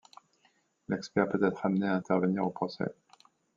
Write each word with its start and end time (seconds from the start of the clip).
L'expert 0.89 1.27
peut 1.29 1.43
être 1.45 1.63
amené 1.63 1.85
à 1.87 1.93
intervenir 1.93 2.43
au 2.43 2.49
procès. 2.49 2.91